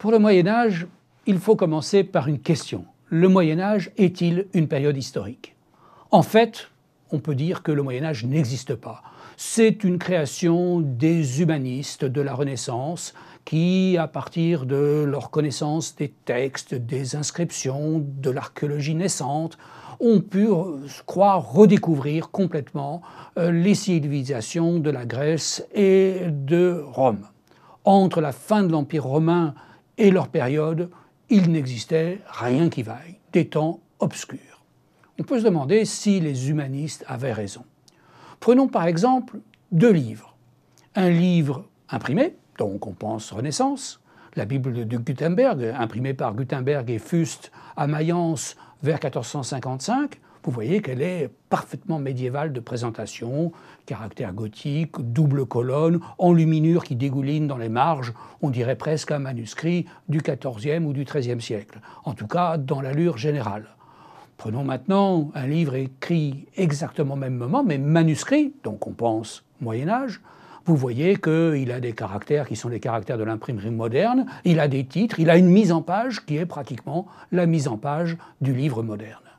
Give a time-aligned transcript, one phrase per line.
[0.00, 0.86] Pour le Moyen Âge,
[1.26, 2.86] il faut commencer par une question.
[3.10, 5.54] Le Moyen Âge est-il une période historique?
[6.10, 6.70] En fait,
[7.12, 9.02] on peut dire que le Moyen Âge n'existe pas.
[9.36, 13.12] C'est une création des humanistes de la Renaissance
[13.44, 19.58] qui, à partir de leur connaissance des textes, des inscriptions, de l'archéologie naissante,
[20.00, 20.48] ont pu
[21.04, 23.02] croire redécouvrir complètement
[23.36, 27.26] euh, les civilisations de la Grèce et de Rome.
[27.84, 29.54] Entre la fin de l'Empire romain
[30.00, 30.90] et leur période,
[31.28, 34.64] il n'existait rien qui vaille, des temps obscurs.
[35.18, 37.64] On peut se demander si les humanistes avaient raison.
[38.40, 39.38] Prenons par exemple
[39.70, 40.34] deux livres.
[40.96, 44.00] Un livre imprimé, donc on pense Renaissance,
[44.36, 50.80] la Bible de Gutenberg, imprimée par Gutenberg et Fust à Mayence vers 1455, vous voyez
[50.80, 53.52] qu'elle est parfaitement médiévale de présentation,
[53.84, 59.84] caractère gothique, double colonne, enluminure qui dégouline dans les marges, on dirait presque un manuscrit
[60.08, 63.66] du XIVe ou du XIIIe siècle, en tout cas dans l'allure générale.
[64.38, 69.90] Prenons maintenant un livre écrit exactement au même moment, mais manuscrit, donc on pense Moyen
[69.90, 70.22] Âge,
[70.64, 74.68] vous voyez qu'il a des caractères qui sont les caractères de l'imprimerie moderne, il a
[74.68, 78.16] des titres, il a une mise en page qui est pratiquement la mise en page
[78.40, 79.29] du livre moderne.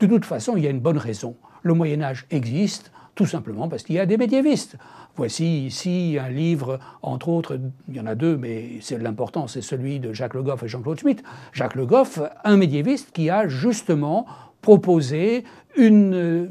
[0.00, 1.36] De toute façon, il y a une bonne raison.
[1.62, 4.76] Le Moyen Âge existe tout simplement parce qu'il y a des médiévistes.
[5.14, 9.60] Voici ici un livre, entre autres, il y en a deux, mais c'est l'important, c'est
[9.60, 11.22] celui de Jacques Le Goff et Jean-Claude Schmitt.
[11.52, 14.26] Jacques Le Goff, un médiéviste qui a justement
[14.62, 15.44] proposé
[15.76, 16.48] une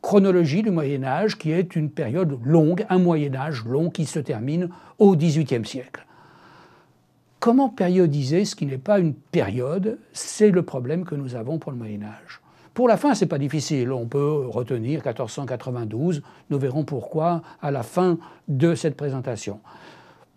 [0.00, 4.20] chronologie du Moyen Âge qui est une période longue, un Moyen Âge long qui se
[4.20, 6.06] termine au XVIIIe siècle.
[7.40, 9.98] Comment périodiser ce qui n'est pas une période?
[10.14, 12.40] C'est le problème que nous avons pour le Moyen Âge.
[12.76, 13.90] Pour la fin, ce n'est pas difficile.
[13.90, 16.20] On peut retenir 1492.
[16.50, 19.60] Nous verrons pourquoi à la fin de cette présentation.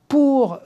[0.07, 0.59] Pour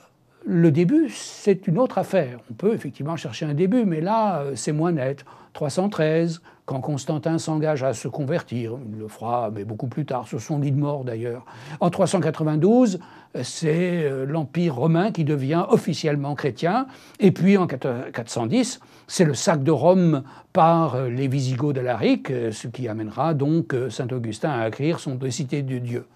[0.46, 2.38] le début, c'est une autre affaire.
[2.48, 5.24] On peut effectivement chercher un début, mais là, euh, c'est moins net.
[5.54, 10.40] 313, quand Constantin s'engage à se convertir, il le fera, mais beaucoup plus tard, sur
[10.40, 11.44] son lit de mort d'ailleurs.
[11.80, 13.00] En 392,
[13.42, 16.86] c'est euh, l'Empire romain qui devient officiellement chrétien,
[17.20, 20.22] et puis en 410, c'est le sac de Rome
[20.54, 25.28] par euh, les Visigoths d'Alaric, ce qui amènera donc Saint Augustin à écrire son De
[25.28, 26.06] Cité de Dieu.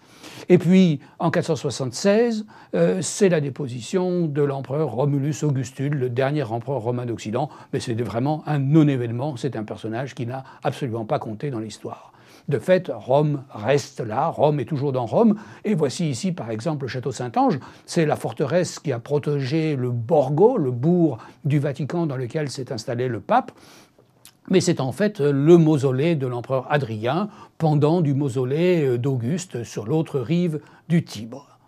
[0.49, 6.81] Et puis, en 476, euh, c'est la déposition de l'empereur Romulus Augustule, le dernier empereur
[6.81, 11.51] romain d'Occident, mais c'est vraiment un non-événement, c'est un personnage qui n'a absolument pas compté
[11.51, 12.13] dans l'histoire.
[12.49, 16.85] De fait, Rome reste là, Rome est toujours dans Rome, et voici ici par exemple
[16.85, 22.07] le château Saint-Ange, c'est la forteresse qui a protégé le Borgo, le bourg du Vatican
[22.07, 23.53] dans lequel s'est installé le pape,
[24.49, 27.29] mais c'est en fait le mausolée de l'empereur Adrien,
[27.59, 31.59] pendant du mausolée d'Auguste sur l'autre rive du Tibre.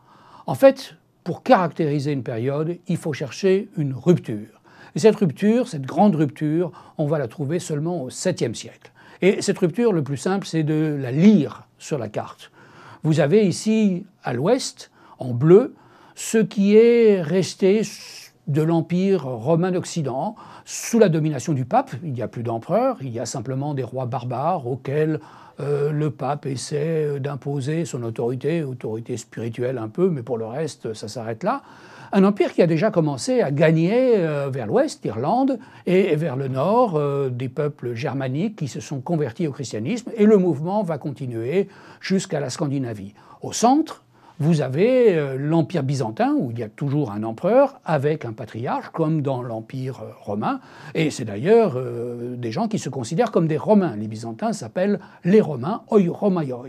[0.47, 4.60] En fait, pour caractériser une période, il faut chercher une rupture.
[4.95, 8.91] Et cette rupture, cette grande rupture, on va la trouver seulement au 7e siècle.
[9.23, 12.51] Et cette rupture, le plus simple, c'est de la lire sur la carte.
[13.03, 15.75] Vous avez ici, à l'ouest, en bleu,
[16.15, 17.83] ce qui est resté
[18.47, 20.35] de l'Empire romain d'Occident,
[20.65, 21.93] sous la domination du pape.
[22.03, 25.21] Il n'y a plus d'empereur, il y a simplement des rois barbares auxquels
[25.61, 30.95] euh, le pape essaie d'imposer son autorité, autorité spirituelle un peu, mais pour le reste,
[30.95, 31.63] ça s'arrête là.
[32.13, 36.49] Un empire qui a déjà commencé à gagner euh, vers l'ouest, l'Irlande, et vers le
[36.49, 40.99] nord, euh, des peuples germaniques qui se sont convertis au christianisme, et le mouvement va
[40.99, 41.69] continuer
[42.01, 43.15] jusqu'à la Scandinavie.
[43.43, 44.03] Au centre,
[44.41, 48.89] vous avez euh, l'Empire byzantin, où il y a toujours un empereur avec un patriarche,
[48.89, 50.61] comme dans l'Empire euh, romain.
[50.95, 53.95] Et c'est d'ailleurs euh, des gens qui se considèrent comme des Romains.
[53.97, 56.65] Les Byzantins s'appellent les Romains, oi Romaioi.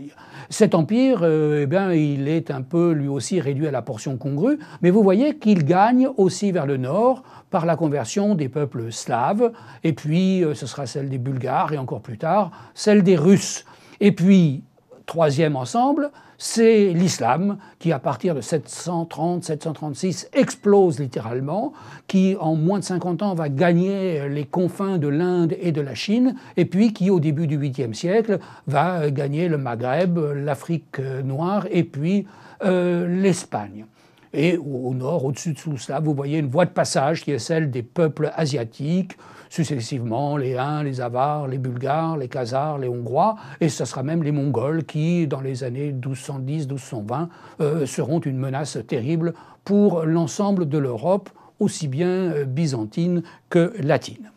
[0.50, 4.58] Cet empire, eh bien, il est un peu lui aussi réduit à la portion congrue,
[4.82, 9.50] mais vous voyez qu'il gagne aussi vers le nord par la conversion des peuples slaves,
[9.82, 13.64] et puis ce sera celle des Bulgares, et encore plus tard, celle des Russes.
[14.00, 14.64] Et puis,
[15.12, 21.74] troisième ensemble, c'est l'islam qui, à partir de 730-736, explose littéralement,
[22.06, 25.94] qui en moins de 50 ans va gagner les confins de l'Inde et de la
[25.94, 31.66] Chine, et puis qui, au début du 8e siècle, va gagner le Maghreb, l'Afrique noire
[31.70, 32.26] et puis
[32.64, 33.84] euh, l'Espagne.
[34.34, 37.38] Et au nord, au-dessus de tout cela, vous voyez une voie de passage qui est
[37.38, 39.16] celle des peuples asiatiques,
[39.50, 44.22] successivement les Huns, les Avars, les Bulgares, les Khazars, les Hongrois, et ce sera même
[44.22, 47.28] les Mongols qui, dans les années 1210-1220,
[47.60, 49.34] euh, seront une menace terrible
[49.64, 51.28] pour l'ensemble de l'Europe,
[51.60, 54.30] aussi bien euh, byzantine que latine.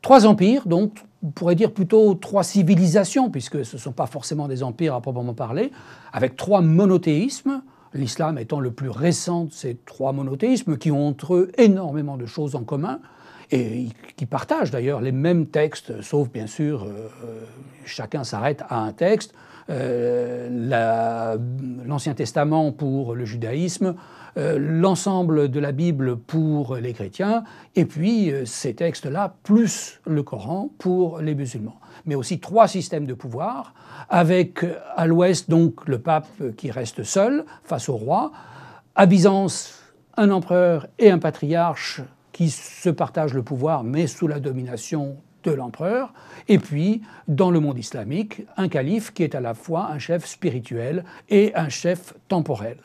[0.00, 4.48] Trois empires, donc on pourrait dire plutôt trois civilisations, puisque ce ne sont pas forcément
[4.48, 5.70] des empires à proprement parler,
[6.12, 7.62] avec trois monothéismes,
[7.94, 12.26] l'islam étant le plus récent de ces trois monothéismes qui ont entre eux énormément de
[12.26, 13.00] choses en commun
[13.52, 17.08] et qui partagent d'ailleurs les mêmes textes, sauf bien sûr, euh,
[17.84, 19.34] chacun s'arrête à un texte.
[19.70, 21.36] Euh,
[21.86, 23.94] L'Ancien Testament pour le judaïsme,
[24.36, 27.44] euh, l'ensemble de la Bible pour les chrétiens,
[27.76, 31.78] et puis ces textes-là, plus le Coran pour les musulmans.
[32.06, 33.74] Mais aussi trois systèmes de pouvoir,
[34.08, 34.64] avec
[34.96, 38.32] à l'ouest donc le pape qui reste seul face au roi,
[38.94, 39.78] à Byzance
[40.16, 45.50] un empereur et un patriarche qui se partagent le pouvoir, mais sous la domination de
[45.50, 46.12] l'empereur,
[46.48, 50.26] et puis, dans le monde islamique, un calife qui est à la fois un chef
[50.26, 52.78] spirituel et un chef temporel,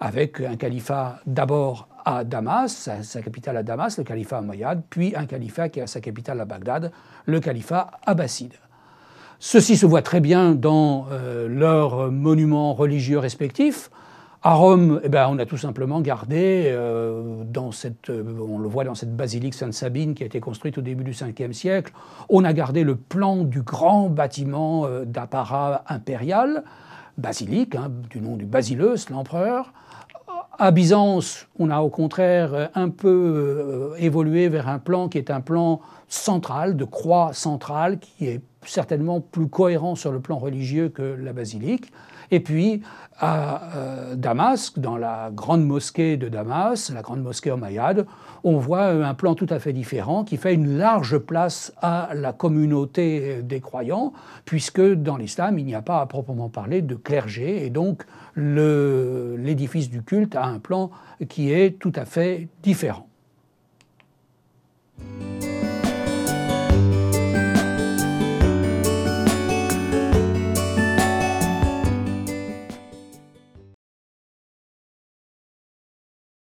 [0.00, 5.26] avec un califat d'abord à Damas, sa, capitale à Damas, le califat Umayyad, puis un
[5.26, 6.92] califat qui a sa capitale à Bagdad,
[7.26, 8.54] le califat abbasside.
[9.38, 13.90] Ceci se voit très bien dans euh, leurs monuments religieux respectifs.
[14.48, 17.70] À Rome, eh ben, on a tout simplement gardé, euh, dans
[18.08, 21.10] euh, on le voit dans cette basilique Sainte-Sabine qui a été construite au début du
[21.10, 21.92] 5e siècle,
[22.28, 26.62] on a gardé le plan du grand bâtiment euh, d'apparat impérial,
[27.18, 29.72] basilique, hein, du nom du Basileus, l'empereur.
[30.60, 35.40] À Byzance, on a au contraire un peu évolué vers un plan qui est un
[35.40, 41.02] plan central, de croix centrale, qui est certainement plus cohérent sur le plan religieux que
[41.02, 41.90] la basilique.
[42.30, 42.82] Et puis,
[43.18, 48.06] à euh, Damas, dans la grande mosquée de Damas, la grande mosquée Omeyyade,
[48.44, 52.32] on voit un plan tout à fait différent qui fait une large place à la
[52.32, 54.12] communauté des croyants,
[54.44, 58.04] puisque dans l'islam, il n'y a pas à proprement parler de clergé, et donc
[58.36, 60.90] l'édifice du culte a un plan
[61.28, 63.05] qui est tout à fait différent.